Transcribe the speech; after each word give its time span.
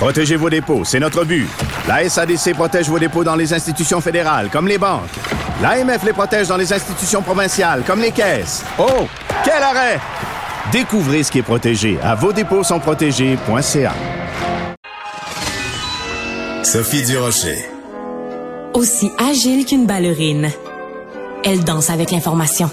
Protégez 0.00 0.36
vos 0.36 0.48
dépôts, 0.48 0.82
c'est 0.82 0.98
notre 0.98 1.24
but. 1.26 1.46
La 1.86 2.08
SADC 2.08 2.54
protège 2.54 2.88
vos 2.88 2.98
dépôts 2.98 3.22
dans 3.22 3.36
les 3.36 3.52
institutions 3.52 4.00
fédérales, 4.00 4.48
comme 4.50 4.66
les 4.66 4.78
banques. 4.78 5.10
L'AMF 5.60 6.02
les 6.04 6.14
protège 6.14 6.48
dans 6.48 6.56
les 6.56 6.72
institutions 6.72 7.20
provinciales, 7.20 7.82
comme 7.86 8.00
les 8.00 8.10
caisses. 8.10 8.64
Oh, 8.78 9.06
quel 9.44 9.62
arrêt! 9.62 10.00
Découvrez 10.72 11.22
ce 11.22 11.30
qui 11.30 11.40
est 11.40 11.42
protégé 11.42 11.98
à 12.02 12.14
vos 12.14 12.32
dépôts 12.32 12.64
sont 12.64 12.80
protégés.ca. 12.80 13.92
Sophie 16.62 17.02
Durocher. 17.04 17.58
Aussi 18.72 19.10
agile 19.18 19.66
qu'une 19.66 19.84
ballerine. 19.84 20.48
Elle 21.44 21.62
danse 21.62 21.90
avec 21.90 22.10
l'information. 22.10 22.70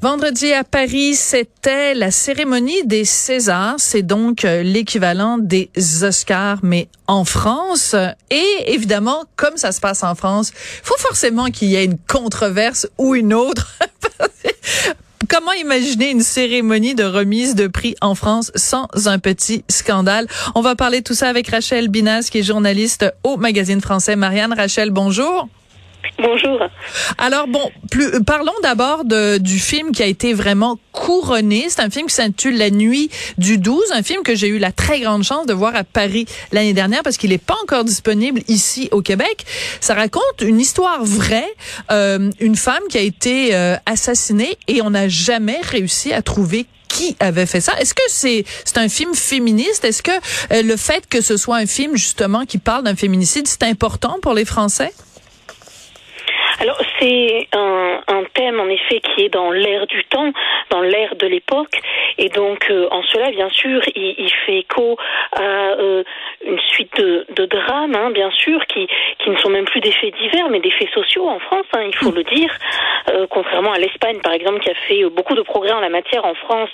Vendredi 0.00 0.52
à 0.52 0.62
Paris, 0.62 1.16
c'était 1.16 1.92
la 1.92 2.12
cérémonie 2.12 2.86
des 2.86 3.04
Césars. 3.04 3.74
C'est 3.78 4.04
donc 4.04 4.44
euh, 4.44 4.62
l'équivalent 4.62 5.38
des 5.38 5.70
Oscars, 6.02 6.60
mais 6.62 6.86
en 7.08 7.24
France. 7.24 7.96
Et 8.30 8.46
évidemment, 8.68 9.24
comme 9.34 9.56
ça 9.56 9.72
se 9.72 9.80
passe 9.80 10.04
en 10.04 10.14
France, 10.14 10.52
faut 10.84 10.96
forcément 10.98 11.46
qu'il 11.46 11.70
y 11.70 11.74
ait 11.74 11.84
une 11.84 11.98
controverse 11.98 12.86
ou 12.96 13.16
une 13.16 13.34
autre. 13.34 13.76
Comment 15.28 15.52
imaginer 15.54 16.10
une 16.10 16.22
cérémonie 16.22 16.94
de 16.94 17.02
remise 17.02 17.56
de 17.56 17.66
prix 17.66 17.96
en 18.00 18.14
France 18.14 18.52
sans 18.54 18.86
un 19.06 19.18
petit 19.18 19.64
scandale? 19.68 20.28
On 20.54 20.60
va 20.60 20.76
parler 20.76 21.02
tout 21.02 21.14
ça 21.14 21.28
avec 21.28 21.48
Rachel 21.48 21.88
Binas, 21.88 22.28
qui 22.30 22.38
est 22.38 22.44
journaliste 22.44 23.12
au 23.24 23.36
magazine 23.36 23.80
français 23.80 24.14
Marianne. 24.14 24.52
Rachel, 24.52 24.90
bonjour. 24.90 25.48
Bonjour. 26.18 26.60
Alors 27.18 27.46
bon, 27.46 27.70
plus, 27.90 28.22
parlons 28.24 28.52
d'abord 28.62 29.04
du 29.04 29.58
film 29.58 29.92
qui 29.92 30.02
a 30.02 30.06
été 30.06 30.34
vraiment 30.34 30.78
couronné. 30.92 31.66
C'est 31.68 31.80
un 31.80 31.90
film 31.90 32.06
qui 32.06 32.14
s'intitule 32.14 32.56
La 32.56 32.70
nuit 32.70 33.10
du 33.36 33.58
12, 33.58 33.92
un 33.94 34.02
film 34.02 34.22
que 34.22 34.34
j'ai 34.34 34.48
eu 34.48 34.58
la 34.58 34.72
très 34.72 35.00
grande 35.00 35.22
chance 35.22 35.46
de 35.46 35.52
voir 35.52 35.74
à 35.76 35.84
Paris 35.84 36.26
l'année 36.52 36.72
dernière 36.72 37.02
parce 37.02 37.16
qu'il 37.16 37.30
n'est 37.30 37.38
pas 37.38 37.56
encore 37.62 37.84
disponible 37.84 38.42
ici 38.48 38.88
au 38.92 39.02
Québec. 39.02 39.44
Ça 39.80 39.94
raconte 39.94 40.22
une 40.42 40.60
histoire 40.60 41.04
vraie, 41.04 41.48
euh, 41.90 42.30
une 42.40 42.56
femme 42.56 42.82
qui 42.88 42.98
a 42.98 43.02
été 43.02 43.54
euh, 43.54 43.76
assassinée 43.86 44.56
et 44.66 44.82
on 44.82 44.90
n'a 44.90 45.08
jamais 45.08 45.60
réussi 45.62 46.12
à 46.12 46.22
trouver 46.22 46.66
qui 46.88 47.16
avait 47.20 47.46
fait 47.46 47.60
ça. 47.60 47.74
Est-ce 47.78 47.94
que 47.94 48.02
c'est 48.08 48.44
c'est 48.64 48.78
un 48.78 48.88
film 48.88 49.14
féministe? 49.14 49.84
Est-ce 49.84 50.02
que 50.02 50.10
euh, 50.52 50.62
le 50.62 50.76
fait 50.76 51.06
que 51.06 51.20
ce 51.20 51.36
soit 51.36 51.56
un 51.56 51.66
film 51.66 51.96
justement 51.96 52.44
qui 52.44 52.58
parle 52.58 52.84
d'un 52.84 52.96
féminicide, 52.96 53.46
c'est 53.46 53.62
important 53.62 54.18
pour 54.22 54.34
les 54.34 54.44
Français? 54.44 54.92
Alors 56.60 56.80
c'est 56.98 57.48
un, 57.52 58.24
thème 58.34 58.60
en 58.60 58.68
effet 58.68 59.00
qui 59.00 59.22
est 59.22 59.28
dans 59.28 59.50
l'air 59.50 59.86
du 59.86 60.04
temps, 60.04 60.32
dans 60.70 60.80
l'air 60.80 61.14
de 61.16 61.26
l'époque, 61.26 61.80
et 62.18 62.28
donc 62.28 62.70
euh, 62.70 62.88
en 62.90 63.02
cela 63.02 63.30
bien 63.30 63.48
sûr 63.48 63.80
il, 63.94 64.14
il 64.18 64.30
fait 64.44 64.58
écho 64.58 64.96
à 65.32 65.42
euh, 65.42 66.02
une 66.44 66.58
suite 66.58 66.96
de, 66.96 67.26
de 67.34 67.46
drames, 67.46 67.94
hein, 67.94 68.10
bien 68.10 68.30
sûr, 68.30 68.64
qui, 68.66 68.86
qui 69.18 69.30
ne 69.30 69.36
sont 69.36 69.50
même 69.50 69.64
plus 69.64 69.80
des 69.80 69.92
faits 69.92 70.14
divers, 70.20 70.48
mais 70.50 70.60
des 70.60 70.70
faits 70.70 70.90
sociaux 70.90 71.28
en 71.28 71.38
France, 71.38 71.66
hein, 71.74 71.82
il 71.86 71.94
faut 71.94 72.10
le 72.10 72.24
dire, 72.24 72.50
euh, 73.10 73.26
contrairement 73.30 73.72
à 73.72 73.78
l'Espagne 73.78 74.18
par 74.22 74.32
exemple 74.32 74.60
qui 74.60 74.70
a 74.70 74.74
fait 74.74 75.04
beaucoup 75.10 75.34
de 75.34 75.42
progrès 75.42 75.72
en 75.72 75.80
la 75.80 75.88
matière. 75.88 76.24
En 76.24 76.34
France, 76.34 76.70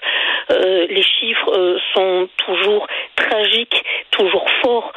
les 0.50 1.02
chiffres 1.02 1.78
sont 1.94 2.28
toujours 2.36 2.86
tragiques, 3.16 3.84
toujours 4.10 4.46
forts, 4.62 4.92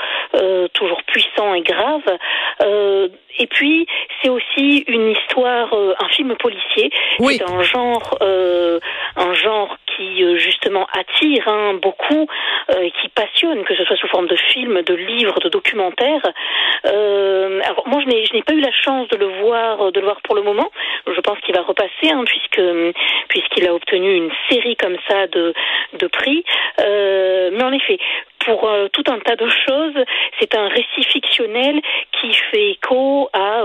toujours 0.74 1.02
puissants 1.04 1.54
et 1.54 1.62
graves. 1.62 2.18
et 3.40 3.48
puis 3.48 3.88
c'est 4.22 4.30
aussi 4.30 4.84
une 4.88 5.12
histoire, 5.12 5.74
euh, 5.74 5.94
un 6.00 6.08
film 6.10 6.36
policier. 6.38 6.90
Oui. 7.20 7.38
C'est 7.38 7.50
un 7.50 7.62
genre, 7.64 8.18
euh, 8.22 8.80
un 9.16 9.34
genre 9.34 9.78
qui 9.86 10.24
euh, 10.24 10.38
justement 10.38 10.88
attire 10.94 11.48
hein, 11.48 11.74
beaucoup, 11.82 12.28
euh, 12.72 12.90
qui 13.02 13.10
passionne, 13.10 13.64
que 13.64 13.76
ce 13.76 13.84
soit 13.84 13.98
sous 13.98 14.08
forme 14.08 14.28
de 14.28 14.36
film, 14.36 14.82
de 14.82 14.94
livre, 14.94 15.40
de 15.40 15.50
documentaire. 15.50 16.22
Euh, 16.86 17.37
alors 17.68 17.88
moi, 17.88 18.02
je 18.02 18.08
n'ai, 18.08 18.26
je 18.26 18.34
n'ai 18.34 18.44
pas 18.44 18.54
eu 18.54 18.62
la 18.62 18.72
chance 18.72 19.08
de 19.10 19.18
le 19.18 19.28
voir, 19.42 19.92
de 19.92 20.00
le 20.00 20.06
voir 20.06 20.22
pour 20.22 20.36
le 20.36 20.42
moment. 20.42 20.70
Je 21.06 21.20
pense 21.22 21.40
qu'il 21.40 21.56
va 21.56 21.62
repasser, 21.62 22.10
hein, 22.10 22.24
puisque 22.26 22.62
puisqu'il 23.30 23.68
a 23.68 23.74
obtenu 23.74 24.16
une 24.16 24.32
série 24.50 24.76
comme 24.76 24.98
ça 25.08 25.28
de 25.28 25.54
de 26.00 26.08
prix. 26.08 26.44
mais 26.78 27.64
en 27.64 27.72
effet, 27.72 28.00
pour 28.46 28.70
tout 28.94 29.04
un 29.08 29.20
tas 29.20 29.36
de 29.36 29.50
choses, 29.50 30.06
c'est 30.40 30.56
un 30.56 30.68
récit 30.68 31.04
fictionnel 31.04 31.82
qui 32.14 32.34
fait 32.34 32.72
écho 32.72 33.30
à 33.34 33.64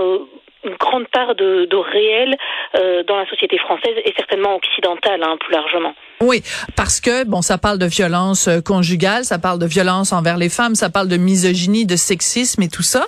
une 0.63 0.75
grande 0.75 1.07
part 1.07 1.35
de, 1.35 1.65
de 1.65 1.75
réel 1.75 2.35
euh, 2.75 3.03
dans 3.03 3.17
la 3.17 3.27
société 3.27 3.57
française 3.57 3.95
et 4.05 4.13
certainement 4.15 4.55
occidentale, 4.55 5.21
hein, 5.23 5.37
plus 5.39 5.53
largement. 5.53 5.93
Oui, 6.21 6.41
parce 6.77 7.01
que 7.01 7.25
bon, 7.25 7.41
ça 7.41 7.57
parle 7.57 7.77
de 7.79 7.85
violence 7.85 8.47
euh, 8.47 8.61
conjugale, 8.61 9.25
ça 9.25 9.39
parle 9.39 9.59
de 9.59 9.65
violence 9.65 10.13
envers 10.13 10.37
les 10.37 10.47
femmes, 10.47 10.73
ça 10.73 10.89
parle 10.89 11.09
de 11.09 11.17
misogynie, 11.17 11.85
de 11.85 11.97
sexisme 11.97 12.61
et 12.61 12.69
tout 12.69 12.83
ça. 12.83 13.07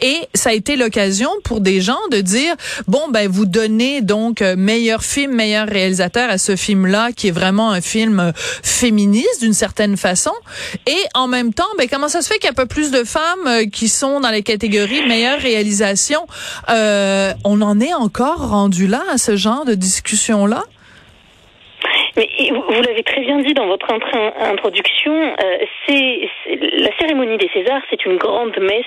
Et 0.00 0.16
ça 0.32 0.50
a 0.50 0.52
été 0.54 0.76
l'occasion 0.76 1.28
pour 1.44 1.60
des 1.60 1.82
gens 1.82 1.98
de 2.10 2.22
dire 2.22 2.54
bon 2.88 3.08
ben 3.10 3.28
vous 3.28 3.44
donnez 3.44 4.00
donc 4.00 4.40
euh, 4.40 4.56
meilleur 4.56 5.02
film, 5.02 5.34
meilleur 5.34 5.66
réalisateur 5.66 6.30
à 6.30 6.38
ce 6.38 6.56
film-là 6.56 7.12
qui 7.12 7.28
est 7.28 7.32
vraiment 7.32 7.70
un 7.70 7.82
film 7.82 8.18
euh, 8.18 8.32
féministe 8.34 9.42
d'une 9.42 9.52
certaine 9.52 9.98
façon. 9.98 10.32
Et 10.86 11.02
en 11.14 11.26
même 11.26 11.52
temps, 11.52 11.64
ben 11.76 11.86
comment 11.90 12.08
ça 12.08 12.22
se 12.22 12.28
fait 12.32 12.38
qu'il 12.38 12.48
y 12.48 12.52
a 12.52 12.54
pas 12.54 12.66
plus 12.66 12.90
de 12.90 13.04
femmes 13.04 13.70
qui 13.70 13.88
sont 13.88 14.20
dans 14.20 14.30
les 14.30 14.42
catégories 14.42 15.06
meilleure 15.06 15.38
réalisation 15.38 16.26
euh, 16.70 16.93
On 17.44 17.60
en 17.62 17.80
est 17.80 17.94
encore 17.94 18.50
rendu 18.50 18.86
là 18.86 19.02
à 19.12 19.18
ce 19.18 19.36
genre 19.36 19.64
de 19.64 19.74
discussion 19.74 20.46
là 20.46 20.62
mais 22.16 22.28
vous 22.50 22.82
l'avez 22.82 23.02
très 23.02 23.22
bien 23.22 23.40
dit 23.40 23.54
dans 23.54 23.66
votre 23.66 23.88
introduction, 23.90 25.12
euh, 25.12 25.58
c'est 25.86 26.28
la 26.46 26.96
cérémonie 26.98 27.38
des 27.38 27.50
Césars, 27.52 27.82
c'est 27.90 28.04
une 28.04 28.16
grande 28.16 28.56
messe 28.60 28.84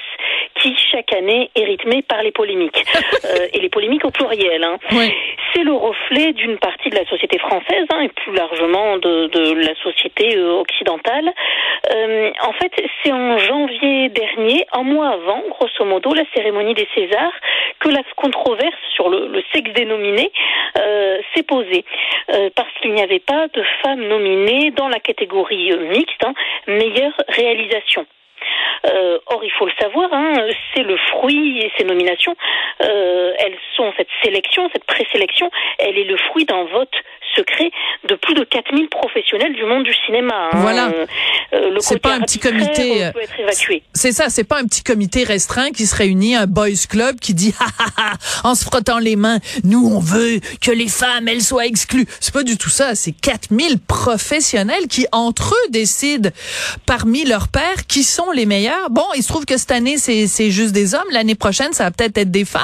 qui 0.62 0.75
chaque 0.91 1.13
année 1.13 1.50
est 1.56 1.66
rythmée 1.66 2.01
par 2.01 2.22
les 2.22 2.31
polémiques 2.31 2.84
euh, 3.25 3.47
et 3.53 3.59
les 3.59 3.69
polémiques 3.69 4.06
au 4.06 4.12
pluriel. 4.12 4.63
Hein. 4.63 4.78
Oui. 4.91 5.13
C'est 5.53 5.63
le 5.63 5.73
reflet 5.73 6.34
d'une 6.34 6.57
partie 6.57 6.90
de 6.90 6.95
la 6.95 7.06
société 7.06 7.38
française 7.40 7.85
hein, 7.90 8.01
et 8.01 8.09
plus 8.09 8.34
largement 8.34 8.97
de, 8.97 9.28
de 9.28 9.53
la 9.53 9.75
société 9.75 10.35
euh, 10.35 10.59
occidentale. 10.59 11.34
Euh, 11.94 12.31
en 12.44 12.53
fait, 12.53 12.72
c'est 13.03 13.12
en 13.12 13.38
janvier 13.38 14.09
dernier, 14.09 14.66
un 14.73 14.84
mois 14.84 15.09
avant, 15.09 15.44
grosso 15.50 15.85
modo, 15.85 16.13
la 16.13 16.23
cérémonie 16.35 16.73
des 16.73 16.88
Césars, 16.94 17.34
que 17.79 17.90
la 17.90 18.01
controverse 18.16 18.75
sur 18.96 19.09
le, 19.09 19.28
le 19.28 19.44
sexe 19.53 19.72
dénominé 19.73 20.31
euh, 20.78 21.19
s'est 21.34 21.44
posée 21.44 21.85
parce 22.56 22.72
qu'il 22.81 22.94
n'y 22.94 23.01
avait 23.01 23.19
pas 23.19 23.47
de 23.47 23.63
femmes 23.84 24.06
nominées 24.07 24.72
dans 24.72 24.90
la 24.90 25.00
catégorie 25.00 25.72
euh, 25.72 25.90
mixte, 25.90 26.23
hein, 26.23 26.34
meilleure 26.67 27.13
réalisation. 27.29 28.06
Euh, 28.85 29.19
or, 29.28 29.44
il 29.44 29.52
faut 29.52 29.66
le 29.66 29.72
savoir, 29.80 30.09
hein, 30.13 30.34
c'est 30.74 30.84
le 30.84 30.97
fruit 30.97 31.59
et 31.59 31.72
ces 31.78 31.84
nominations, 31.84 32.35
euh, 32.84 33.34
elles 33.40 33.58
sont 33.75 33.91
cette 33.97 34.09
sélection, 34.24 34.69
cette 34.72 34.85
présélection, 34.85 35.50
elle 35.80 35.97
est 35.97 36.03
le 36.03 36.18
fruit 36.18 36.46
d'un 36.46 36.63
vote 36.66 36.94
secret 37.37 37.71
de 38.07 38.15
plus 38.15 38.33
de 38.33 38.43
4000 38.43 38.89
professionnels 38.89 39.53
du 39.53 39.63
monde 39.63 39.83
du 39.83 39.93
cinéma. 40.05 40.49
Hein. 40.51 40.57
Voilà. 40.57 40.91
Euh, 41.53 41.75
c'est 41.79 42.01
pas 42.01 42.15
un 42.15 42.21
petit 42.21 42.39
comité. 42.39 43.09
Évacué. 43.39 43.83
C'est 43.93 44.11
ça, 44.11 44.29
c'est 44.29 44.43
pas 44.43 44.59
un 44.59 44.66
petit 44.66 44.84
comité 44.84 45.23
restreint 45.23 45.72
qui 45.72 45.85
se 45.85 45.95
réunit, 45.95 46.35
un 46.35 46.47
boys 46.47 46.85
club 46.89 47.19
qui 47.19 47.34
dit, 47.34 47.53
en 48.43 48.55
se 48.55 48.66
frottant 48.66 48.99
les 48.99 49.16
mains, 49.16 49.39
nous 49.63 49.87
on 49.87 49.99
veut 49.99 50.39
que 50.61 50.72
les 50.72 50.87
femmes 50.87 51.28
elles 51.28 51.41
soient 51.41 51.66
exclues. 51.66 52.05
C'est 52.19 52.34
pas 52.34 52.43
du 52.43 52.57
tout 52.57 52.69
ça. 52.69 52.95
C'est 52.95 53.11
4000 53.11 53.79
professionnels 53.79 54.87
qui 54.90 55.05
entre 55.11 55.53
eux 55.53 55.72
décident 55.72 56.29
parmi 56.85 57.25
leurs 57.25 57.47
pairs 57.47 57.85
qui 57.87 58.03
sont 58.03 58.31
les 58.31 58.45
meilleurs. 58.45 58.90
Bon, 58.90 59.05
il 59.16 59.23
se 59.23 59.28
trouve 59.28 59.45
que 59.45 59.57
cette 59.57 59.72
année 59.72 59.97
c'est 59.97 60.51
juste 60.51 60.73
des 60.73 60.95
hommes. 60.95 61.07
L'année 61.11 61.35
prochaine 61.35 61.73
ça 61.73 61.85
va 61.85 61.91
peut-être 61.91 62.17
être 62.17 62.31
des 62.31 62.45
femmes, 62.45 62.63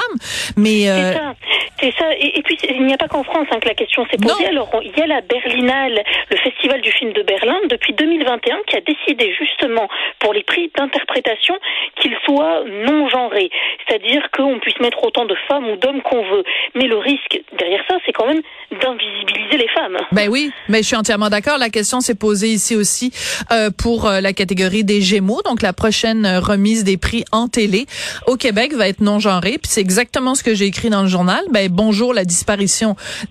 mais 0.56 0.88
euh... 0.88 1.12
c'est 1.12 1.18
ça. 1.18 1.34
C'est 1.80 1.92
ça. 1.98 2.06
Et, 2.18 2.38
et, 2.38 2.42
puis 2.42 2.53
il 2.68 2.86
n'y 2.86 2.94
a 2.94 2.96
pas 2.96 3.08
qu'en 3.08 3.24
France 3.24 3.46
hein, 3.50 3.58
que 3.60 3.68
la 3.68 3.74
question 3.74 4.06
s'est 4.10 4.16
posée. 4.16 4.46
Alors 4.46 4.70
il 4.82 4.92
y 4.96 5.02
a 5.02 5.06
la 5.06 5.20
Berlinale, 5.20 6.02
le 6.30 6.36
festival 6.36 6.80
du 6.80 6.90
film 6.92 7.12
de 7.12 7.22
Berlin 7.22 7.56
depuis 7.68 7.92
2021 7.94 8.56
qui 8.66 8.76
a 8.76 8.80
décidé 8.80 9.34
justement 9.38 9.88
pour 10.20 10.32
les 10.32 10.42
prix 10.42 10.70
d'interprétation 10.76 11.54
qu'il 12.00 12.14
soit 12.24 12.64
non 12.86 13.08
genré, 13.08 13.50
c'est-à-dire 13.86 14.28
qu'on 14.30 14.58
puisse 14.60 14.78
mettre 14.80 15.02
autant 15.04 15.24
de 15.24 15.34
femmes 15.48 15.68
ou 15.68 15.76
d'hommes 15.76 16.02
qu'on 16.02 16.22
veut. 16.22 16.44
Mais 16.74 16.86
le 16.86 16.98
risque 16.98 17.40
derrière 17.58 17.82
ça, 17.88 17.96
c'est 18.06 18.12
quand 18.12 18.26
même 18.26 18.42
d'invisibiliser 18.80 19.56
les 19.56 19.68
femmes. 19.68 19.96
Ben 20.12 20.28
oui, 20.28 20.50
mais 20.68 20.78
je 20.78 20.88
suis 20.88 20.96
entièrement 20.96 21.30
d'accord. 21.30 21.58
La 21.58 21.70
question 21.70 22.00
s'est 22.00 22.14
posée 22.14 22.48
ici 22.48 22.76
aussi 22.76 23.12
euh, 23.52 23.70
pour 23.70 24.06
euh, 24.06 24.20
la 24.20 24.32
catégorie 24.32 24.84
des 24.84 25.00
Gémeaux. 25.00 25.42
Donc 25.44 25.62
la 25.62 25.72
prochaine 25.72 26.26
euh, 26.26 26.40
remise 26.40 26.84
des 26.84 26.96
prix 26.96 27.24
en 27.32 27.48
télé 27.48 27.86
au 28.26 28.36
Québec 28.36 28.72
va 28.74 28.88
être 28.88 29.00
non 29.00 29.18
genrée. 29.18 29.58
Puis 29.58 29.70
c'est 29.70 29.80
exactement 29.80 30.34
ce 30.34 30.42
que 30.42 30.54
j'ai 30.54 30.66
écrit 30.66 30.90
dans 30.90 31.02
le 31.02 31.08
journal. 31.08 31.42
Ben 31.50 31.68
bonjour 31.70 32.14
la 32.14 32.24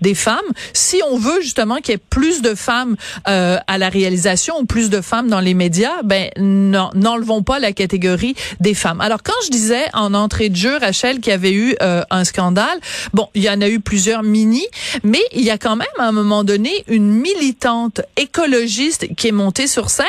des 0.00 0.14
femmes. 0.14 0.38
Si 0.72 1.00
on 1.10 1.18
veut 1.18 1.40
justement 1.40 1.76
qu'il 1.76 1.92
y 1.92 1.94
ait 1.94 1.98
plus 1.98 2.42
de 2.42 2.54
femmes 2.54 2.96
euh, 3.28 3.58
à 3.66 3.78
la 3.78 3.88
réalisation 3.88 4.58
ou 4.60 4.64
plus 4.64 4.90
de 4.90 5.00
femmes 5.00 5.28
dans 5.28 5.40
les 5.40 5.54
médias, 5.54 6.02
ben 6.02 6.30
n'enlevons 6.38 7.42
pas 7.42 7.58
la 7.58 7.72
catégorie 7.72 8.34
des 8.60 8.74
femmes. 8.74 9.00
Alors 9.00 9.22
quand 9.22 9.32
je 9.46 9.50
disais 9.50 9.86
en 9.92 10.14
entrée 10.14 10.48
de 10.48 10.56
jeu, 10.56 10.76
Rachel, 10.76 11.20
qu'il 11.20 11.30
y 11.30 11.34
avait 11.34 11.52
eu 11.52 11.76
euh, 11.82 12.02
un 12.10 12.24
scandale, 12.24 12.78
bon, 13.12 13.28
il 13.34 13.42
y 13.42 13.50
en 13.50 13.60
a 13.60 13.68
eu 13.68 13.80
plusieurs 13.80 14.22
mini, 14.22 14.66
mais 15.02 15.22
il 15.32 15.42
y 15.42 15.50
a 15.50 15.58
quand 15.58 15.76
même 15.76 15.86
à 15.98 16.04
un 16.04 16.12
moment 16.12 16.44
donné 16.44 16.84
une 16.88 17.10
militante 17.10 18.00
écologiste 18.16 19.14
qui 19.16 19.28
est 19.28 19.32
montée 19.32 19.66
sur 19.66 19.90
scène, 19.90 20.06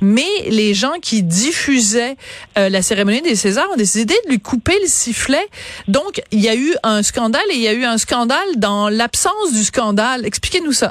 mais 0.00 0.28
les 0.48 0.74
gens 0.74 0.94
qui 1.00 1.22
diffusaient 1.22 2.16
euh, 2.58 2.68
la 2.68 2.82
cérémonie 2.82 3.22
des 3.22 3.36
Césars 3.36 3.68
ont 3.72 3.76
décidé 3.76 4.14
de 4.24 4.30
lui 4.30 4.40
couper 4.40 4.76
le 4.82 4.88
sifflet. 4.88 5.46
Donc 5.88 6.22
il 6.30 6.40
y 6.40 6.48
a 6.48 6.54
eu 6.54 6.74
un 6.82 7.02
scandale 7.02 7.42
et 7.50 7.54
il 7.54 7.60
y 7.60 7.68
a 7.68 7.72
eu 7.72 7.84
un 7.84 7.98
scandale 7.98 8.39
dans 8.56 8.88
l'absence 8.88 9.52
du 9.52 9.62
scandale. 9.62 10.26
Expliquez-nous 10.26 10.72
ça. 10.72 10.90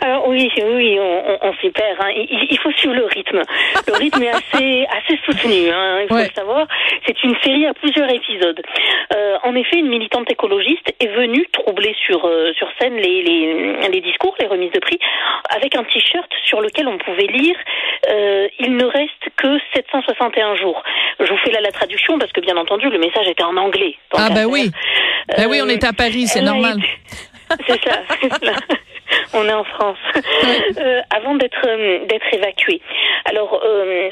Alors 0.00 0.28
oui, 0.28 0.50
oui, 0.56 0.98
on, 0.98 1.38
on, 1.42 1.54
s'y 1.54 1.70
perd. 1.70 1.96
Hein. 2.00 2.10
Il, 2.14 2.48
il, 2.50 2.58
faut 2.58 2.72
suivre 2.72 2.94
le 2.94 3.04
rythme. 3.04 3.42
Le 3.86 3.94
rythme 3.94 4.22
est 4.22 4.30
assez, 4.30 4.86
assez 4.98 5.18
soutenu. 5.24 5.70
Hein, 5.70 6.00
il 6.02 6.08
faut 6.08 6.16
le 6.16 6.34
savoir. 6.34 6.66
C'est 7.06 7.22
une 7.22 7.34
série 7.42 7.66
à 7.66 7.74
plusieurs 7.74 8.10
épisodes. 8.10 8.60
Euh, 9.14 9.36
en 9.42 9.54
effet, 9.54 9.78
une 9.78 9.88
militante 9.88 10.30
écologiste 10.30 10.94
est 11.00 11.08
venue 11.08 11.46
troubler 11.52 11.94
sur 12.06 12.24
euh, 12.24 12.52
sur 12.54 12.68
scène 12.80 12.96
les, 12.96 13.22
les, 13.22 13.88
les 13.88 14.00
discours, 14.00 14.34
les 14.40 14.46
remises 14.46 14.72
de 14.72 14.80
prix, 14.80 14.98
avec 15.54 15.74
un 15.76 15.84
t-shirt 15.84 16.30
sur 16.44 16.60
lequel 16.60 16.88
on 16.88 16.98
pouvait 16.98 17.26
lire 17.26 17.56
euh, 18.08 18.48
"Il 18.58 18.76
ne 18.76 18.84
reste 18.84 19.28
que 19.36 19.58
761 19.74 20.56
jours". 20.56 20.82
Je 21.18 21.30
vous 21.30 21.38
fais 21.38 21.50
là 21.50 21.60
la 21.60 21.72
traduction 21.72 22.18
parce 22.18 22.32
que 22.32 22.40
bien 22.40 22.56
entendu 22.56 22.88
le 22.88 22.98
message 22.98 23.28
était 23.28 23.42
en 23.42 23.56
anglais. 23.56 23.96
Ah 24.16 24.28
ben 24.30 24.46
oui. 24.46 24.70
Ben 25.36 25.46
oui, 25.48 25.60
on 25.62 25.68
est 25.68 25.84
à 25.84 25.92
Paris, 25.92 26.26
c'est 26.26 26.42
normal. 26.42 26.78
C'est 27.66 27.82
ça. 27.82 28.02
on 29.34 29.44
est 29.48 29.52
en 29.52 29.64
France, 29.64 29.98
euh, 30.78 31.00
avant 31.10 31.34
d'être 31.34 31.66
euh, 31.66 32.06
d'être 32.06 32.32
évacué. 32.32 32.80
Alors, 33.24 33.60
euh, 33.64 34.10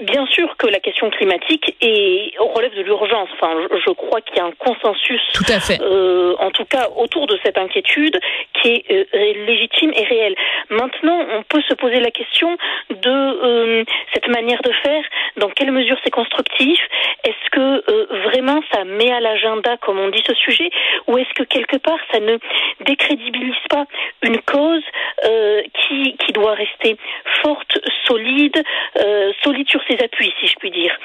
bien 0.00 0.26
sûr 0.26 0.56
que 0.56 0.66
la 0.66 0.80
question 0.80 1.10
climatique 1.10 1.76
est, 1.80 2.32
relève 2.38 2.74
de 2.74 2.82
l'urgence. 2.82 3.28
Enfin, 3.34 3.54
je, 3.86 3.92
crois 3.92 4.20
qu'il 4.20 4.36
y 4.36 4.40
a 4.40 4.44
un 4.44 4.52
consensus, 4.52 5.20
tout 5.32 5.44
à 5.48 5.60
fait. 5.60 5.80
Euh, 5.80 6.34
en 6.38 6.50
tout 6.50 6.64
cas 6.64 6.88
autour 6.96 7.26
de 7.26 7.38
cette 7.44 7.58
inquiétude, 7.58 8.18
qui 8.62 8.68
est 8.68 8.90
euh, 8.90 9.46
légitime 9.46 9.92
et 9.94 10.04
réelle. 10.04 10.34
Maintenant, 10.70 11.26
on 11.36 11.42
peut 11.42 11.62
se 11.68 11.74
poser 11.74 12.00
la 12.00 12.10
question 12.10 12.56
de 12.90 13.10
euh, 13.10 13.84
cette 14.12 14.28
manière 14.28 14.62
de 14.62 14.72
faire. 14.82 15.04
Dans 15.36 15.50
quelle 15.50 15.72
mesure 15.72 15.96
c'est 16.04 16.10
constructif 16.10 16.78
Est-ce 17.24 17.50
que 17.50 18.22
vraiment 18.28 18.62
ça 18.72 18.84
met 18.84 19.10
à 19.12 19.20
l'agenda, 19.20 19.76
comme 19.78 19.98
on 19.98 20.08
dit, 20.08 20.22
ce 20.26 20.34
sujet, 20.34 20.70
ou 21.06 21.18
est-ce 21.18 21.32
que 21.34 21.42
quelque 21.42 21.76
part 21.76 21.98
ça 22.12 22.20
ne 22.20 22.38
décrédibilise 22.80 23.54
pas 23.68 23.86
une 24.22 24.40
cause 24.42 24.82
euh, 25.24 25.62
qui 25.88 26.32
doit 26.32 26.54
rester 26.54 26.96
forte, 27.42 27.78
solide, 28.12 28.62
euh, 28.98 29.32
solide 29.42 29.68
sur 29.68 29.80
ses 29.88 30.02
appuis, 30.02 30.32
si 30.40 30.46
je 30.46 30.56
puis 30.56 30.70
dire. 30.70 30.96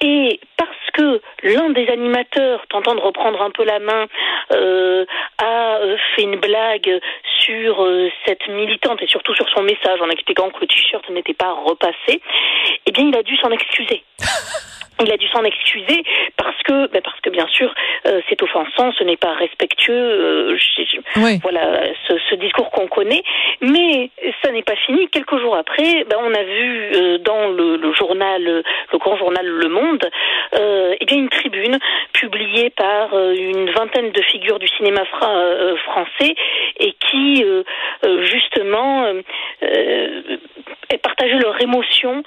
Et 0.00 0.40
parce 0.56 0.70
que 0.92 1.20
l'un 1.42 1.70
des 1.70 1.88
animateurs, 1.88 2.64
tentant 2.68 2.94
de 2.94 3.00
reprendre 3.00 3.40
un 3.42 3.50
peu 3.50 3.64
la 3.64 3.78
main, 3.78 4.06
euh, 4.52 5.04
a 5.38 5.78
fait 6.14 6.22
une 6.22 6.36
blague 6.36 7.00
sur 7.40 7.86
cette 8.26 8.46
militante 8.48 9.02
et 9.02 9.06
surtout 9.06 9.34
sur 9.34 9.48
son 9.48 9.62
message 9.62 10.00
en 10.00 10.10
expliquant 10.10 10.50
que 10.50 10.60
le 10.60 10.66
t-shirt 10.66 11.08
n'était 11.10 11.34
pas 11.34 11.52
repassé, 11.52 12.20
eh 12.86 12.92
bien 12.92 13.04
il 13.08 13.16
a 13.16 13.22
dû 13.22 13.36
s'en 13.38 13.50
excuser. 13.50 14.04
il 15.02 15.12
a 15.12 15.16
dû 15.16 15.26
s'en 15.28 15.44
excuser 15.44 16.02
parce 16.36 16.56
que, 16.62 16.86
ben 16.88 17.00
parce 17.02 17.20
que 17.20 17.30
bien 17.30 17.46
sûr, 17.48 17.72
euh, 18.06 18.20
c'est 18.28 18.42
offensant, 18.42 18.92
ce 18.98 19.04
n'est 19.04 19.16
pas 19.16 19.34
respectueux. 19.34 19.94
Euh, 19.94 20.58
Voilà, 21.42 21.82
ce, 22.06 22.14
ce 22.28 22.34
discours 22.36 22.70
qu'on 22.70 22.86
connaît. 22.86 23.22
Mais 23.60 24.10
ça 24.42 24.50
n'est 24.52 24.62
pas 24.62 24.76
fini. 24.86 25.08
Quelques 25.08 25.38
jours 25.38 25.56
après, 25.56 26.04
ben, 26.04 26.16
on 26.20 26.34
a 26.34 26.44
vu 26.50 26.90
euh, 26.94 27.18
dans 27.18 27.48
le, 27.48 27.92
journal, 27.92 28.42
le 28.42 28.98
grand 28.98 29.16
journal 29.16 29.46
Le 29.46 29.68
Monde, 29.68 30.04
euh, 30.54 30.94
eh 31.00 31.04
bien 31.04 31.18
une 31.18 31.28
tribune 31.28 31.78
publiée 32.12 32.70
par 32.70 33.14
une 33.14 33.70
vingtaine 33.70 34.10
de 34.10 34.22
figures 34.22 34.58
du 34.58 34.68
cinéma 34.68 35.04
fra 35.06 35.30
français 35.84 36.34
et 36.78 36.94
qui 37.10 37.44
justement 38.22 39.06
partageaient 41.02 41.38
leur 41.38 41.60
émotion 41.60 42.22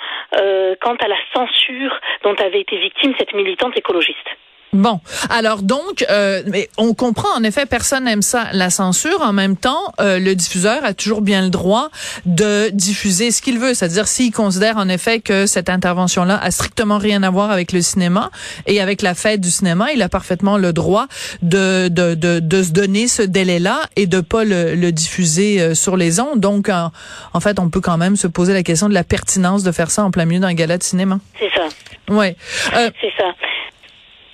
quant 0.82 0.96
à 0.96 1.08
la 1.08 1.18
censure 1.34 2.00
dont 2.24 2.36
avait 2.36 2.62
été 2.62 2.78
victime 2.78 3.14
cette 3.18 3.34
militante 3.34 3.78
écologiste. 3.78 4.30
Bon, 4.74 5.00
alors 5.30 5.62
donc, 5.62 6.04
euh, 6.10 6.42
mais 6.48 6.70
on 6.78 6.94
comprend 6.94 7.30
en 7.38 7.44
effet, 7.44 7.66
personne 7.66 8.06
n'aime 8.06 8.22
ça, 8.24 8.48
la 8.54 8.70
censure. 8.70 9.22
En 9.22 9.34
même 9.34 9.56
temps, 9.56 9.94
euh, 10.02 10.20
le 10.20 10.36
diffuseur 10.36 10.84
a 10.84 10.94
toujours 10.94 11.22
bien 11.22 11.44
le 11.44 11.50
droit 11.50 11.90
de 12.26 12.70
diffuser 12.74 13.32
ce 13.32 13.42
qu'il 13.42 13.60
veut. 13.60 13.74
C'est-à-dire 13.74 14.08
s'il 14.08 14.32
considère 14.32 14.78
en 14.78 14.90
effet 14.90 15.20
que 15.20 15.46
cette 15.46 15.70
intervention-là 15.70 16.40
a 16.42 16.52
strictement 16.52 16.98
rien 16.98 17.22
à 17.24 17.30
voir 17.30 17.52
avec 17.52 17.72
le 17.72 17.82
cinéma 17.82 18.32
et 18.66 18.82
avec 18.82 19.02
la 19.02 19.14
fête 19.14 19.42
du 19.42 19.52
cinéma, 19.52 19.92
il 19.94 20.02
a 20.02 20.10
parfaitement 20.10 20.58
le 20.58 20.74
droit 20.74 21.06
de 21.42 21.88
de, 21.88 22.16
de, 22.16 22.40
de 22.40 22.64
se 22.64 22.72
donner 22.72 23.08
ce 23.08 23.22
délai-là 23.22 23.82
et 23.96 24.08
de 24.08 24.22
pas 24.22 24.44
le, 24.44 24.76
le 24.76 24.92
diffuser 24.92 25.62
euh, 25.62 25.76
sur 25.76 25.98
les 25.98 26.20
ondes. 26.20 26.40
Donc, 26.40 26.70
en, 26.70 26.92
en, 27.34 27.40
fait, 27.40 27.60
on 27.60 27.70
peut 27.70 27.82
quand 27.82 27.98
même 27.98 28.16
se 28.16 28.28
poser 28.28 28.54
la 28.54 28.64
question 28.64 28.90
de 28.90 28.94
la 28.94 29.04
pertinence 29.04 29.64
de 29.64 29.72
faire 29.72 29.92
ça 29.92 30.04
en 30.04 30.12
plein 30.12 30.26
milieu 30.26 30.40
d'un 30.40 30.54
gala 30.54 30.78
de 30.78 30.84
cinéma. 30.84 31.20
C'est 31.40 31.52
ça. 31.56 31.68
Ouais. 32.10 32.36
Euh, 32.76 32.90
c'est 33.02 33.12
ça. 33.18 33.32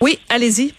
Oui, 0.01 0.19
allez-y. 0.29 0.73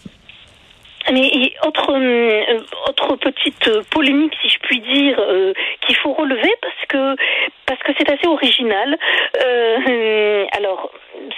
Mais 1.10 1.52
autre 1.66 1.92
euh, 1.92 2.60
autre 2.88 3.16
petite 3.16 3.88
polémique, 3.90 4.34
si 4.42 4.48
je 4.48 4.58
puis 4.58 4.80
dire, 4.80 5.18
euh, 5.18 5.52
qu'il 5.80 5.96
faut 5.96 6.12
relever 6.12 6.52
parce 6.60 6.86
que 6.88 7.16
parce 7.66 7.82
que 7.82 7.92
c'est 7.98 8.10
assez 8.10 8.28
original. 8.28 8.98
Euh, 9.42 10.44
alors 10.52 10.90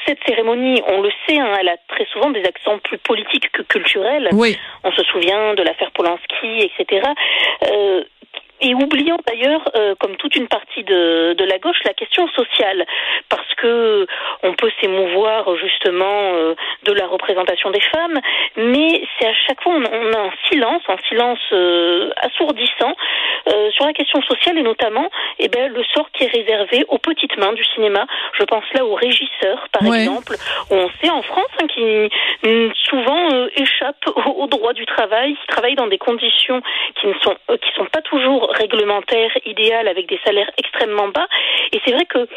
cette 0.06 0.18
cérémonie, 0.26 0.82
on 0.88 1.00
le 1.00 1.10
sait, 1.26 1.38
hein, 1.38 1.52
elle 1.60 1.68
a 1.68 1.76
très 1.88 2.06
souvent 2.06 2.30
des 2.30 2.44
accents 2.44 2.78
plus 2.78 2.98
politiques 2.98 3.50
que 3.52 3.62
culturels. 3.62 4.28
Oui. 4.32 4.58
On 4.84 4.92
se 4.92 5.02
souvient 5.04 5.54
de 5.54 5.62
l'affaire 5.62 5.90
Polanski, 5.92 6.70
etc. 6.78 7.06
Et 8.60 8.74
oubliant 8.74 9.18
d'ailleurs, 9.26 9.64
comme 9.98 10.16
toute 10.16 10.36
une 10.36 10.46
partie 10.46 10.84
de, 10.84 11.34
de 11.34 11.44
la 11.44 11.58
gauche, 11.58 11.78
la 11.84 11.94
question 11.94 12.28
sociale, 12.28 12.86
parce 13.28 13.54
que 13.56 14.06
on 14.42 14.54
peut 14.54 14.70
s'émouvoir 14.80 15.56
justement 15.56 16.34
euh, 16.34 16.54
de 16.84 16.92
la 16.92 17.06
représentation 17.06 17.70
des 17.70 17.80
femmes, 17.80 18.18
mais 18.56 19.02
c'est 19.18 19.26
à 19.26 19.34
chaque 19.46 19.62
fois 19.62 19.74
on, 19.74 19.84
a 19.84 20.18
un 20.18 20.32
silence, 20.48 20.82
un 20.88 20.96
silence 21.08 21.38
euh, 21.52 22.10
assourdissant 22.16 22.94
euh, 23.48 23.70
sur 23.70 23.86
la 23.86 23.92
question 23.92 24.20
sociale 24.22 24.58
et 24.58 24.62
notamment, 24.62 25.10
eh 25.38 25.48
ben, 25.48 25.72
le 25.72 25.82
sort 25.94 26.10
qui 26.12 26.24
est 26.24 26.32
réservé 26.32 26.84
aux 26.88 26.98
petites 26.98 27.36
mains 27.36 27.52
du 27.52 27.64
cinéma. 27.64 28.06
Je 28.38 28.44
pense 28.44 28.64
là 28.74 28.84
aux 28.84 28.94
régisseurs, 28.94 29.68
par 29.72 29.86
exemple, 29.86 30.34
où 30.70 30.74
on 30.74 30.90
sait 31.00 31.10
en 31.10 31.22
France 31.22 31.50
hein, 31.60 31.66
qui 31.68 32.10
mm, 32.48 32.72
souvent 32.88 33.28
échappent 33.56 34.08
au, 34.26 34.46
droit 34.46 34.72
du 34.72 34.86
travail, 34.86 35.34
qui 35.34 35.46
travaillent 35.46 35.76
dans 35.76 35.86
des 35.86 35.98
conditions 35.98 36.62
qui 37.00 37.06
ne 37.06 37.14
sont 37.22 37.36
qui 37.48 37.70
sont 37.76 37.86
pas 37.86 38.02
toujours 38.02 38.50
réglementaire 38.50 39.30
idéal 39.44 39.88
avec 39.88 40.08
des 40.08 40.20
salaires 40.24 40.50
extrêmement 40.58 41.08
bas. 41.08 41.28
Et 41.72 41.80
c'est 41.84 41.92
vrai 41.92 42.06
que 42.06 42.28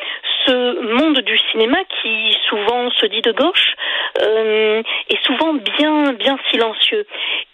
ce 0.45 0.95
monde 0.97 1.19
du 1.19 1.37
cinéma 1.51 1.77
qui 2.01 2.37
souvent 2.49 2.89
se 2.91 3.05
dit 3.05 3.21
de 3.21 3.31
gauche 3.31 3.75
euh, 4.21 4.81
est 5.09 5.25
souvent 5.25 5.53
bien 5.53 6.13
bien 6.13 6.37
silencieux. 6.51 7.05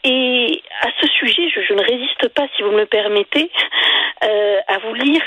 Et 0.04 0.62
à 0.82 0.88
ce 1.00 1.08
sujet, 1.08 1.50
je, 1.50 1.74
ne 1.74 1.82
résiste 1.82 2.28
pas, 2.30 2.48
si 2.56 2.64
vous 2.64 2.72
me 2.72 2.80
le 2.80 2.86
permettez, 2.86 3.52
euh, 4.24 4.60
à 4.68 4.78
vous 4.80 4.94
lire 4.94 5.22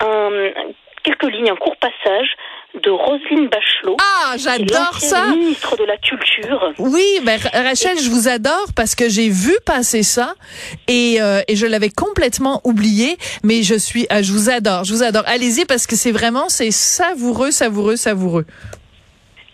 un, 0.00 0.52
quelques 1.02 1.30
lignes, 1.30 1.50
un 1.50 1.56
court 1.56 1.76
passage 1.76 2.28
de 2.82 2.90
Roselyne 2.90 3.48
Bachelot. 3.48 3.96
Ah, 4.00 4.34
j'adore 4.38 4.94
ça. 4.94 5.26
Ministre 5.26 5.76
de 5.76 5.84
la 5.84 5.96
Culture. 5.98 6.72
Oui, 6.78 7.04
ben 7.22 7.38
Rachel, 7.52 7.98
je 7.98 8.08
vous 8.10 8.28
adore 8.28 8.66
parce 8.74 8.94
que 8.94 9.08
j'ai 9.08 9.28
vu 9.28 9.52
passer 9.66 10.02
ça 10.02 10.34
et, 10.88 11.20
euh, 11.20 11.40
et 11.48 11.56
je 11.56 11.66
l'avais 11.66 11.90
complètement 11.90 12.60
oublié, 12.64 13.16
mais 13.44 13.62
je 13.62 13.74
suis, 13.74 14.06
euh, 14.10 14.22
je 14.22 14.32
vous 14.32 14.48
adore, 14.48 14.84
je 14.84 14.94
vous 14.94 15.02
adore. 15.02 15.24
Allez-y 15.26 15.66
parce 15.66 15.86
que 15.86 15.96
c'est 15.96 16.12
vraiment 16.12 16.48
c'est 16.48 16.70
savoureux, 16.70 17.50
savoureux, 17.50 17.96
savoureux. 17.96 18.46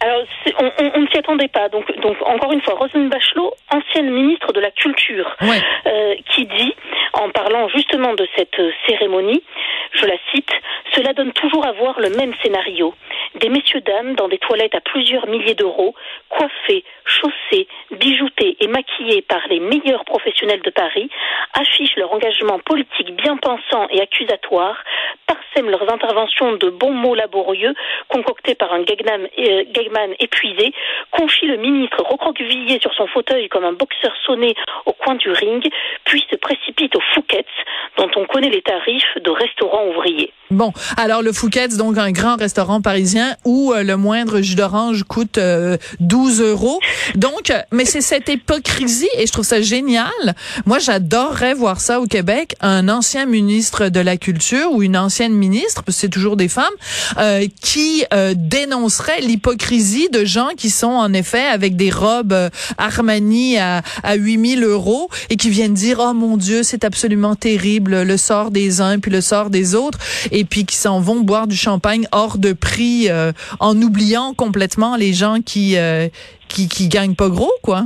Alors, 0.00 0.22
on, 0.60 0.70
on, 0.94 1.00
ne 1.00 1.06
s'y 1.08 1.18
attendait 1.18 1.48
pas. 1.48 1.68
Donc, 1.70 1.84
donc, 2.00 2.16
encore 2.24 2.52
une 2.52 2.60
fois, 2.60 2.74
Roselyne 2.74 3.08
Bachelot, 3.08 3.52
ancienne 3.70 4.10
ministre 4.10 4.52
de 4.52 4.60
la 4.60 4.70
Culture, 4.70 5.36
euh, 5.42 6.14
qui 6.32 6.46
dit, 6.46 6.74
en 7.14 7.30
parlant 7.30 7.68
justement 7.68 8.14
de 8.14 8.26
cette 8.36 8.60
cérémonie, 8.86 9.42
je 9.92 10.06
la 10.06 10.16
cite, 10.32 10.50
Cela 10.94 11.12
donne 11.12 11.32
toujours 11.32 11.66
à 11.66 11.72
voir 11.72 12.00
le 12.00 12.10
même 12.10 12.34
scénario. 12.42 12.94
Des 13.36 13.48
messieurs-dames 13.48 14.14
dans 14.14 14.28
des 14.28 14.38
toilettes 14.38 14.74
à 14.74 14.80
plusieurs 14.80 15.26
milliers 15.26 15.54
d'euros, 15.54 15.94
coiffés, 16.28 16.84
chaussés, 17.04 17.68
bijoutés 17.90 18.56
et 18.60 18.68
maquillés 18.68 19.22
par 19.22 19.46
les 19.48 19.60
meilleurs 19.60 20.04
professionnels 20.04 20.62
de 20.62 20.70
Paris, 20.70 21.10
affichent 21.54 21.96
leur 21.96 22.12
engagement 22.12 22.58
politique 22.58 23.14
bien 23.16 23.36
pensant 23.36 23.86
et 23.90 24.00
accusatoire, 24.00 24.82
parsèment 25.26 25.70
leurs 25.70 25.92
interventions 25.92 26.52
de 26.54 26.70
bons 26.70 26.92
mots 26.92 27.14
laborieux 27.14 27.74
concoctés 28.08 28.54
par 28.54 28.72
un 28.72 28.82
gagman, 28.82 29.28
euh, 29.38 30.14
épuisé, 30.20 30.72
confient 31.10 31.46
le 31.46 31.56
ministre 31.56 32.02
recroquevillé 32.02 32.80
sur 32.80 32.92
son 32.94 33.06
fauteuil 33.06 33.48
comme 33.48 33.64
un 33.64 33.72
boxeur 33.72 34.12
sonné 34.24 34.54
au 34.86 34.92
coin 34.92 35.14
du 35.14 35.30
ring, 35.30 35.68
puis 36.04 36.24
se 36.30 36.36
précipite 36.36 36.96
au 36.96 37.00
Fouquet's, 37.14 37.46
dont 37.96 38.10
on 38.16 38.24
connaît 38.26 38.50
les 38.50 38.62
tarifs 38.62 39.18
de 39.20 39.30
restaurants 39.30 39.77
Bon, 40.50 40.72
alors 40.96 41.20
le 41.20 41.32
Fouquet's, 41.32 41.76
donc 41.76 41.98
un 41.98 42.10
grand 42.10 42.36
restaurant 42.36 42.80
parisien 42.80 43.36
où 43.44 43.74
euh, 43.74 43.82
le 43.82 43.98
moindre 43.98 44.40
jus 44.40 44.54
d'orange 44.54 45.02
coûte 45.02 45.38
12 46.00 46.40
euh, 46.40 46.50
euros. 46.52 46.80
Donc, 47.16 47.52
mais 47.70 47.84
c'est 47.84 48.00
cette 48.00 48.30
hypocrisie 48.30 49.10
et 49.18 49.26
je 49.26 49.32
trouve 49.32 49.44
ça 49.44 49.60
génial. 49.60 50.08
Moi, 50.64 50.78
j'adorerais 50.78 51.52
voir 51.52 51.80
ça 51.80 52.00
au 52.00 52.06
Québec, 52.06 52.54
un 52.62 52.88
ancien 52.88 53.26
ministre 53.26 53.90
de 53.90 54.00
la 54.00 54.16
Culture 54.16 54.72
ou 54.72 54.82
une 54.82 54.96
ancienne 54.96 55.34
ministre, 55.34 55.82
parce 55.82 55.96
que 55.96 56.00
c'est 56.00 56.08
toujours 56.08 56.36
des 56.36 56.48
femmes, 56.48 56.64
euh, 57.18 57.46
qui 57.60 58.04
euh, 58.14 58.32
dénoncerait 58.34 59.20
l'hypocrisie 59.20 60.08
de 60.08 60.24
gens 60.24 60.50
qui 60.56 60.70
sont 60.70 60.86
en 60.86 61.12
effet 61.12 61.44
avec 61.44 61.76
des 61.76 61.90
robes 61.90 62.48
Armani 62.78 63.58
à, 63.58 63.82
à 64.02 64.14
8000 64.14 64.64
euros 64.64 65.10
et 65.28 65.36
qui 65.36 65.50
viennent 65.50 65.74
dire, 65.74 65.98
oh 66.00 66.14
mon 66.14 66.38
Dieu, 66.38 66.62
c'est 66.62 66.84
absolument 66.84 67.34
terrible, 67.34 68.02
le 68.02 68.16
sort 68.16 68.50
des 68.50 68.80
uns 68.80 68.98
puis 68.98 69.10
le 69.10 69.20
sort 69.20 69.50
des 69.50 69.67
autres, 69.74 69.98
et 70.30 70.44
puis 70.44 70.64
qui 70.64 70.76
s'en 70.76 71.00
vont 71.00 71.20
boire 71.20 71.46
du 71.46 71.56
champagne 71.56 72.06
hors 72.12 72.38
de 72.38 72.52
prix 72.52 73.08
en 73.60 73.80
oubliant 73.82 74.34
complètement 74.34 74.96
les 74.96 75.12
gens 75.12 75.40
qui, 75.44 75.76
qui, 76.48 76.68
qui 76.68 76.88
gagnent 76.88 77.14
pas 77.14 77.28
gros, 77.28 77.52
quoi. 77.62 77.84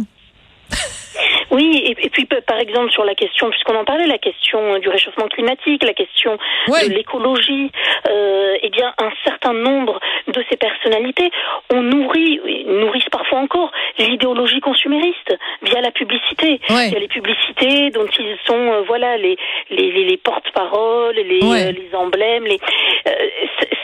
Oui, 1.53 1.85
et, 1.87 2.09
puis 2.09 2.25
par 2.25 2.59
exemple 2.59 2.91
sur 2.93 3.05
la 3.05 3.15
question, 3.15 3.51
puisqu'on 3.51 3.77
en 3.77 3.85
parlait, 3.85 4.07
la 4.07 4.17
question 4.17 4.79
du 4.79 4.89
réchauffement 4.89 5.29
climatique, 5.29 5.85
la 5.85 5.93
question 5.93 6.39
de 6.67 6.89
l'écologie, 6.89 7.71
euh, 8.09 8.57
eh 8.63 8.71
bien 8.71 8.95
un 8.97 9.11
certain 9.23 9.53
nombre 9.53 10.01
de 10.29 10.43
ces 10.49 10.57
personnalités 10.57 11.31
ont 11.71 11.83
nourri, 11.83 12.41
nourrissent 12.67 13.11
parfois 13.11 13.41
encore 13.41 13.71
l'idéologie 13.99 14.61
consumériste 14.61 15.37
via 15.61 15.83
la 15.83 15.91
publicité, 15.91 16.59
via 16.71 16.99
les 16.99 17.09
publicités 17.09 17.91
dont 17.91 18.07
ils 18.19 18.39
sont, 18.47 18.73
euh, 18.73 18.83
voilà, 18.87 19.19
les 19.19 19.37
les, 19.69 19.91
les, 20.05 20.17
porte-paroles, 20.17 21.17
les, 21.17 21.41
euh, 21.43 21.73
les 21.73 21.91
emblèmes, 21.95 22.45
les 22.45 22.61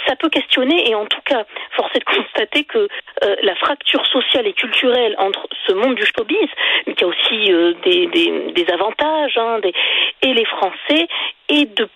ça 0.07 0.17
peut 0.17 0.31
questionner 0.31 0.89
et 0.89 0.95
en 0.95 1.05
tout 1.05 1.21
cas, 1.27 1.45
force 1.77 1.95
est 1.95 1.99
de 1.99 2.05
constater 2.05 2.65
que 2.65 2.89
la 3.43 3.55
fracture 3.57 4.07
sociale 4.07 4.47
et 4.47 4.55
culturelle 4.55 5.15
entre 5.19 5.47
ce 5.67 5.73
monde 5.73 5.97
du 5.97 6.07
showbiz, 6.07 6.49
mais 6.87 6.95
qui 6.95 7.05
a 7.05 7.09
aussi 7.09 7.53
des, 7.85 8.07
des, 8.53 8.67
avantages 8.73 9.37
hein, 9.37 9.61
des, 9.61 9.73
et 10.23 10.35
les 10.35 10.45
Français 10.45 11.09
et 11.49 11.65
de 11.67 11.89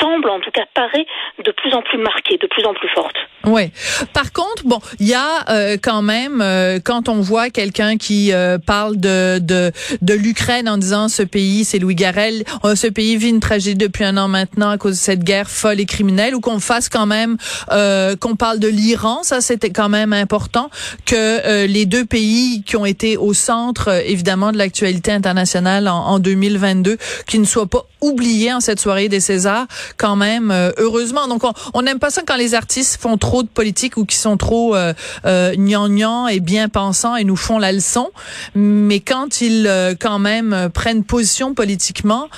semble, 0.00 0.28
en 0.30 0.40
tout 0.40 0.50
cas 0.50 0.64
paraît, 0.74 1.06
de 1.44 1.50
plus 1.52 1.72
en 1.74 1.82
plus 1.82 1.98
marquée, 1.98 2.38
de 2.38 2.46
plus 2.46 2.64
en 2.64 2.74
plus 2.74 2.88
forte. 2.88 3.16
Oui. 3.46 3.70
Par 4.12 4.32
contre, 4.32 4.64
bon, 4.64 4.80
il 4.98 5.06
y 5.06 5.14
a 5.14 5.48
euh, 5.48 5.76
quand 5.80 6.02
même 6.02 6.40
euh, 6.40 6.80
quand 6.82 7.08
on 7.08 7.20
voit 7.20 7.50
quelqu'un 7.50 7.96
qui 7.96 8.32
euh, 8.32 8.58
parle 8.58 8.96
de 8.96 9.38
de, 9.38 9.72
de 10.02 10.14
l'Ukraine 10.14 10.68
en 10.68 10.76
disant 10.76 11.08
ce 11.08 11.22
pays, 11.22 11.64
c'est 11.64 11.78
Louis 11.78 11.94
Garel, 11.94 12.44
ce 12.74 12.86
pays 12.86 13.16
vit 13.16 13.30
une 13.30 13.40
tragédie 13.40 13.76
depuis 13.76 14.04
un 14.04 14.16
an 14.16 14.28
maintenant 14.28 14.70
à 14.70 14.78
cause 14.78 14.92
de 14.92 14.98
cette 14.98 15.24
guerre 15.24 15.50
folle 15.50 15.80
et 15.80 15.86
criminelle, 15.86 16.34
ou 16.34 16.40
qu'on 16.40 16.60
fasse 16.60 16.88
quand 16.88 17.06
même 17.06 17.36
qu'on 17.68 18.36
parle 18.36 18.58
de 18.58 18.68
l'Iran, 18.68 19.22
ça 19.22 19.40
c'était 19.40 19.70
quand 19.70 19.88
même 19.88 20.12
important 20.12 20.70
que 21.06 21.66
les 21.66 21.86
deux 21.86 22.04
pays 22.04 22.62
qui 22.64 22.76
ont 22.76 22.86
été 22.86 23.16
au 23.16 23.32
centre 23.32 23.88
évidemment 24.04 24.52
de 24.52 24.58
l'actualité 24.58 25.12
internationale 25.12 25.88
en, 25.88 25.98
en 25.98 26.18
2022, 26.18 26.96
qui 27.26 27.38
ne 27.38 27.44
soient 27.44 27.66
pas 27.66 27.86
oubliés 28.00 28.52
en 28.52 28.60
cette 28.60 28.80
soirée 28.80 29.08
des 29.08 29.20
Césars 29.20 29.66
quand 29.96 30.16
même 30.16 30.50
euh, 30.50 30.70
heureusement. 30.78 31.28
Donc 31.28 31.42
on 31.74 31.82
n'aime 31.82 31.98
pas 31.98 32.10
ça 32.10 32.22
quand 32.26 32.36
les 32.36 32.54
artistes 32.54 33.00
font 33.00 33.16
trop 33.16 33.42
de 33.42 33.48
politique 33.48 33.96
ou 33.96 34.04
qui 34.04 34.16
sont 34.16 34.36
trop 34.36 34.74
euh, 34.74 34.92
euh, 35.26 35.54
gnangnans 35.54 36.28
et 36.28 36.40
bien 36.40 36.68
pensants 36.68 37.16
et 37.16 37.24
nous 37.24 37.36
font 37.36 37.58
la 37.58 37.72
leçon. 37.72 38.10
Mais 38.54 39.00
quand 39.00 39.40
ils 39.40 39.66
euh, 39.66 39.94
quand 39.98 40.18
même 40.18 40.70
prennent 40.72 41.04
position 41.04 41.54
politiquement 41.54 42.28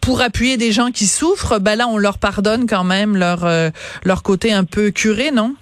pour 0.00 0.20
appuyer 0.20 0.56
des 0.56 0.70
gens 0.70 0.90
qui 0.92 1.06
souffrent, 1.06 1.58
ben 1.58 1.76
là 1.76 1.88
on 1.88 1.98
leur 1.98 2.18
pardonne 2.18 2.66
quand 2.68 2.84
même 2.84 3.16
leur 3.16 3.46
leur 4.04 4.22
côté 4.22 4.52
un 4.52 4.64
peu 4.64 4.90
curé, 4.90 5.30
non? 5.30 5.54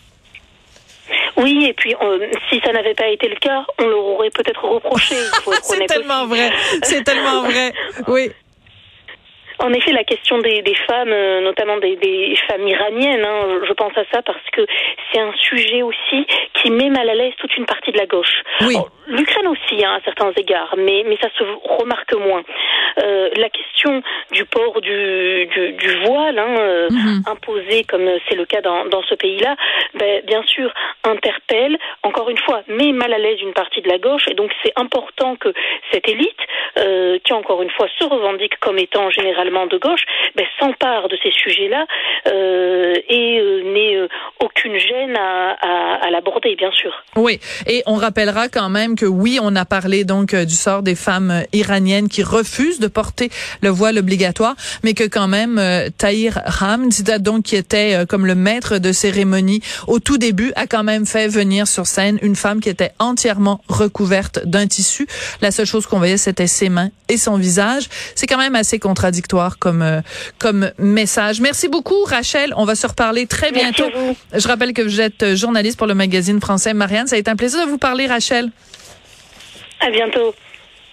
Oui, 1.37 1.67
et 1.69 1.73
puis 1.73 1.95
si 2.49 2.61
ça 2.65 2.73
n'avait 2.73 2.95
pas 2.95 3.09
été 3.09 3.29
le 3.29 3.37
cas, 3.37 3.65
on 3.79 3.87
leur 3.87 4.05
aurait 4.05 4.31
peut-être 4.31 4.65
reproché. 4.65 5.17
C'est 5.63 5.87
tellement 5.87 6.27
vrai. 6.27 6.51
C'est 6.83 7.03
tellement 7.03 7.43
vrai. 7.43 7.73
Oui. 8.07 8.31
En 9.59 9.73
effet, 9.73 9.93
la 9.93 10.05
question 10.05 10.39
des, 10.39 10.63
des 10.63 10.75
femmes, 10.75 11.13
euh, 11.13 11.41
notamment 11.41 11.77
des, 11.79 11.97
des, 11.97 12.37
femmes 12.49 12.67
iraniennes, 12.67 13.25
hein, 13.25 13.61
je 13.67 13.73
pense 13.73 13.97
à 13.97 14.05
ça 14.13 14.23
parce 14.23 14.45
que 14.53 14.67
c'est 15.13 15.21
un 15.21 15.33
sujet 15.35 15.83
aussi 15.83 16.27
qui 16.55 16.71
met 16.71 16.91
mal 16.91 17.09
à 17.09 17.15
l'aise 17.15 17.33
toute 17.39 17.57
une 17.57 17.67
partie 17.67 17.93
de 17.93 17.99
la 17.99 18.07
gauche. 18.07 18.43
Oui. 18.63 18.77
L'Ukraine 19.07 19.49
aussi, 19.49 19.85
hein, 19.85 19.99
à 19.99 20.01
certains 20.05 20.33
égards, 20.37 20.75
mais, 20.77 21.05
mais 21.07 21.17
ça 21.21 21.29
se 21.39 21.45
remarque 21.79 22.15
moins. 22.15 22.43
Euh, 23.03 23.29
la 23.37 23.49
question 23.51 24.03
du 24.33 24.45
port 24.45 24.81
du, 24.81 25.47
du, 25.47 25.73
du 25.73 26.05
voile 26.07 26.39
hein, 26.39 26.55
euh, 26.59 26.89
mhm. 26.91 27.23
imposé, 27.27 27.85
comme 27.85 28.09
c'est 28.29 28.37
le 28.37 28.47
cas 28.47 28.61
dans, 28.61 28.87
dans 28.87 29.03
ce 29.03 29.15
pays-là, 29.15 29.57
ben, 29.95 30.23
bien 30.25 30.43
sûr, 30.45 30.73
interpelle, 31.05 31.79
une 32.35 32.43
fois, 32.45 32.63
met 32.69 32.93
mal 32.93 33.13
à 33.13 33.19
l'aise 33.19 33.39
une 33.41 33.53
partie 33.53 33.81
de 33.81 33.89
la 33.89 33.99
gauche. 33.99 34.27
Et 34.29 34.35
donc, 34.35 34.51
c'est 34.63 34.73
important 34.77 35.37
que 35.37 35.53
cette 35.93 36.09
élite, 36.09 36.43
euh, 36.79 37.19
qui 37.25 37.33
encore 37.33 37.63
une 37.63 37.71
fois 37.71 37.87
se 37.99 38.05
revendique 38.05 38.59
comme 38.59 38.79
étant 38.79 39.09
généralement 39.11 39.67
de 39.67 39.79
gauche, 39.79 40.05
ben, 40.35 40.47
s'empare 40.59 41.09
de 41.09 41.17
ces 41.23 41.31
sujets-là 41.31 41.87
euh, 42.27 42.95
et 43.09 43.39
euh, 43.39 43.73
n'ait 43.73 43.97
euh, 43.97 44.09
aucune 44.41 44.79
gêne 44.79 45.17
à, 45.17 45.57
à, 45.61 46.07
à 46.07 46.11
l'aborder, 46.11 46.57
bien 46.57 46.73
sûr. 46.73 46.93
Oui, 47.17 47.39
et 47.69 47.83
on 47.87 47.95
rappellera 47.95 48.49
quand 48.49 48.69
même 48.69 48.97
que 48.97 49.07
oui, 49.07 49.39
on 49.41 49.55
a 49.55 49.65
parlé 49.65 50.05
donc 50.05 50.35
du 50.35 50.55
sort 50.55 50.83
des 50.83 50.97
femmes 50.97 51.45
iraniennes 51.53 52.09
qui 52.09 52.23
refusent 52.25 52.81
de 52.81 52.89
porter 52.89 53.29
le 53.63 53.69
voile 53.69 53.99
obligatoire, 53.99 54.57
mais 54.83 54.95
que 54.95 55.05
quand 55.05 55.29
même 55.29 55.61
Tahir 55.99 56.41
Hamd, 56.61 57.23
donc 57.23 57.45
qui 57.45 57.57
était 57.57 58.05
comme 58.09 58.27
le 58.27 58.35
maître 58.35 58.79
de 58.79 58.91
cérémonie 58.93 59.61
au 59.87 60.01
tout 60.01 60.19
début, 60.19 60.53
a 60.57 60.67
quand 60.67 60.83
même 60.83 61.07
fait 61.07 61.29
venir 61.29 61.67
sur 61.67 61.87
scène 61.87 62.19
une 62.25 62.35
femme 62.37 62.61
qui 62.61 62.69
était 62.69 62.91
entièrement 62.99 63.61
recouverte 63.69 64.41
d'un 64.45 64.67
tissu. 64.67 65.07
La 65.41 65.51
seule 65.51 65.67
chose 65.67 65.87
qu'on 65.87 65.99
voyait, 65.99 66.17
c'était 66.17 66.47
ses 66.47 66.69
mains 66.69 66.91
et 67.09 67.19
son 67.19 67.37
visage. 67.37 67.85
C'est 68.15 68.27
quand 68.27 68.39
même 68.39 68.55
assez 68.55 68.79
contradictoire 68.79 69.59
comme 69.59 69.83
euh, 69.83 70.01
comme 70.39 70.73
message. 70.79 71.41
Merci 71.41 71.69
beaucoup 71.69 72.03
Rachel, 72.05 72.53
on 72.57 72.65
va 72.65 72.75
se 72.75 72.87
reparler 72.87 73.27
très 73.27 73.53
bientôt. 73.53 73.85
Je 74.33 74.49
rappelle 74.49 74.73
que 74.73 74.83
vous 74.83 75.01
êtes 75.01 75.35
journaliste 75.35 75.79
pour 75.79 75.87
le 75.87 75.95
magazine 75.95 76.41
français 76.41 76.75
Marianne, 76.75 77.07
ça 77.07 77.17
a 77.17 77.19
été 77.19 77.31
un 77.31 77.37
plaisir 77.37 77.65
de 77.65 77.71
vous 77.71 77.79
parler 77.79 78.07
Rachel. 78.07 78.51
À 79.81 79.91
bientôt. 79.91 80.35